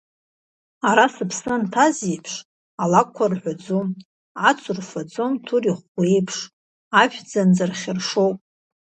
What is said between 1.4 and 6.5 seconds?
анҭаз еиԥш алакәқәа рҳәаӡом, ацу рфаӡом Тур ихәы еиԥш,